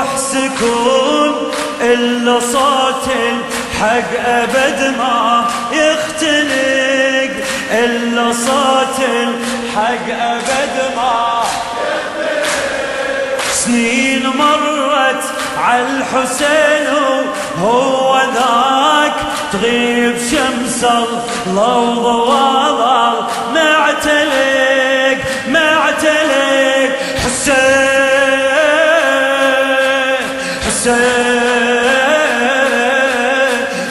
ويصبح 0.03 0.17
سكون 0.17 1.51
إلا 1.81 2.39
صوت 2.39 3.07
الحق 3.07 4.27
أبد 4.27 4.95
ما 4.97 5.45
يختلق. 5.71 7.45
إلا 7.71 8.33
صوت 8.33 8.99
الحق 8.99 10.07
أبد 10.21 10.95
ما 10.95 11.43
سنين 13.53 14.27
مرت 14.27 15.23
على 15.57 15.87
الحسين 15.87 16.87
وهو 17.61 18.21
ذاك 18.33 19.13
تغيب 19.51 20.15
شمس 20.17 20.85
الله 21.47 21.97
وظل 21.99 22.72
حسين 30.83 30.97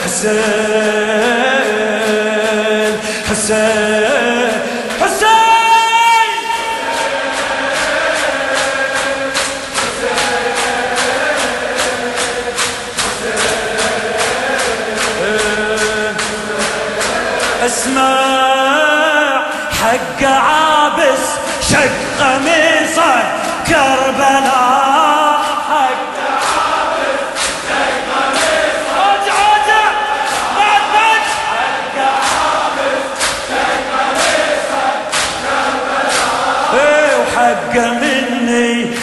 حسين 0.04 0.42
حسين 3.30 4.52
حسين. 5.00 5.32
اسمع 17.66 18.16
حق 19.80 20.20
عابس 20.22 21.24
شق 21.70 21.94
قميصه 22.20 23.12
كربلاء. 23.68 24.91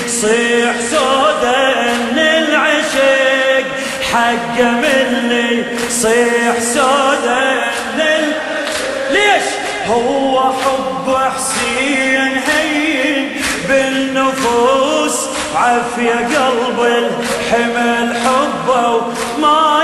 صيح 0.10 0.74
سودا 0.92 1.72
إن 1.92 2.18
العشق 2.20 3.66
حقه 4.14 4.72
مني 4.72 5.64
صيح 5.90 6.60
سودا 6.60 7.64
إن 7.96 8.32
ليش؟ 9.12 9.44
هو 9.88 10.40
حب 10.54 11.16
حسين 11.36 12.42
هين 12.48 13.42
بالنفوس 13.70 15.26
عافية 15.56 16.16
قلب 16.16 16.80
الحمل 16.80 18.16
حبه 18.26 18.96
وما 19.38 19.79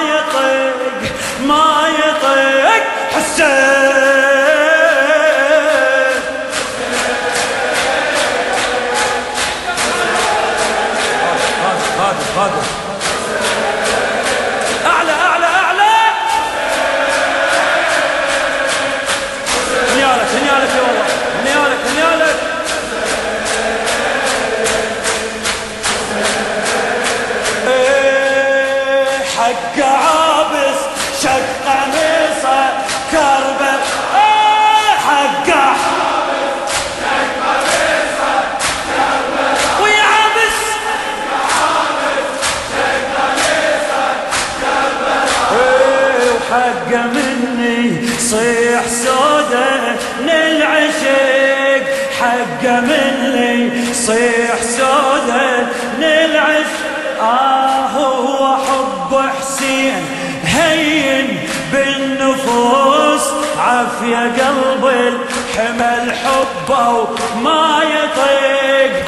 مني 47.65 48.19
صيح 48.19 48.87
سودا 48.87 49.95
نلعشق 50.25 51.85
حقه 52.21 52.79
مني 52.81 53.93
صيح 53.93 54.61
سودا 54.61 55.67
نلعشق 55.99 56.85
آه 57.21 57.87
هو 57.87 58.57
حب 58.57 59.29
حسين 59.39 60.05
هين 60.45 61.39
بالنفوس. 61.73 63.21
عافية 63.59 64.17
قلب 64.17 64.85
الحمل 64.85 66.13
حبه 66.13 66.89
وما 66.89 67.05
يطيق 67.35 67.45
ما 67.45 67.81
يطيق. 67.83 69.05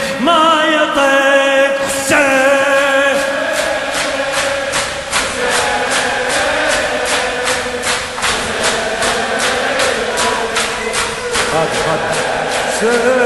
Yeah. 12.79 13.17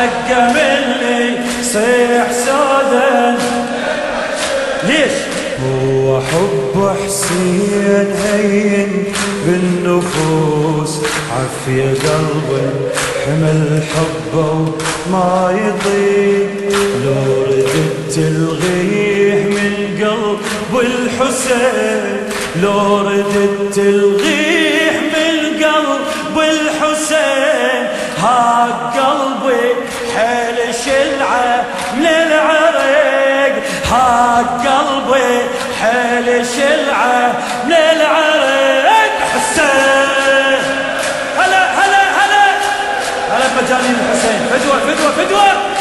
حقه 0.00 0.52
مني 0.52 1.36
صيح 1.62 2.32
سودا 2.32 3.36
ليش؟ 4.84 5.12
هو 5.64 6.20
حب 6.20 6.96
حسين 7.04 8.06
هين 8.24 9.04
بالنفوس 9.46 10.96
عافية 11.32 11.84
قلبي 11.84 12.70
حمل 13.26 13.82
حبه 13.94 14.72
ما 15.12 15.54
يطيق. 15.64 16.78
لو 17.04 17.42
ردت 17.42 18.14
تلغيه 18.14 19.44
من 19.44 19.98
قلب 20.00 20.80
الحسين 20.80 22.20
لو 22.62 22.98
ردت 22.98 23.74
تلغيه 23.74 24.90
من 25.00 25.64
قلب 25.64 26.38
الحسين 26.38 27.86
ها 28.18 28.66
قلبي 28.96 29.69
بمجانين 44.10 44.42
الحسين 44.42 44.78
فدوه 44.86 45.10
فدوه 45.10 45.79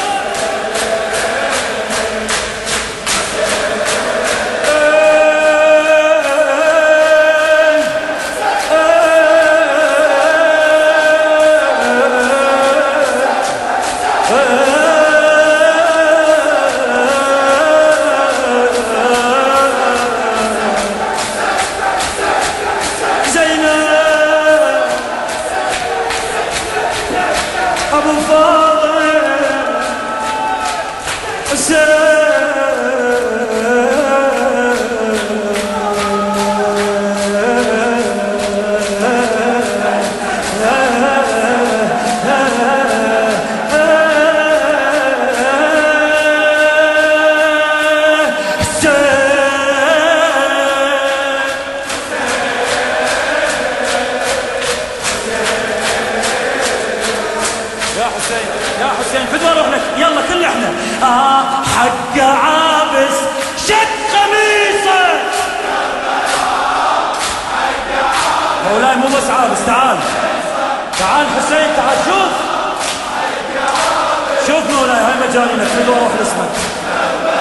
مولاي 75.30 75.42
هاي 75.42 75.46
مجانينك 75.46 75.68
كل 75.76 75.88
روح 75.88 76.12
لاسمك. 76.20 76.50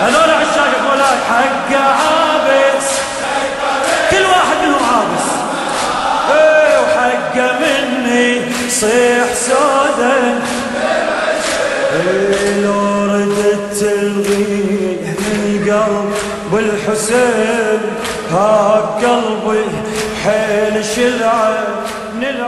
هذول 0.00 0.30
عشاقك 0.30 0.80
مولاي 0.84 1.18
حق 1.28 1.70
عابس. 1.80 2.88
كل 4.10 4.24
واحد 4.24 4.56
منهم 4.62 4.82
عابس. 4.94 5.28
إيه 6.32 6.78
وحقه 6.78 7.58
مني 7.58 8.42
صيح 8.70 9.34
سودا 9.34 10.40
إيه 11.92 12.60
لو 12.60 13.04
ردت 13.04 13.76
تلغيه 13.80 15.14
من 15.20 15.70
قلب 15.70 16.58
الحسين 16.58 17.80
ها 18.32 18.76
قلبي 19.02 19.64
حيل 20.24 20.84
شلعه 20.84 21.58
من 22.14 22.24
العرب 22.24 22.47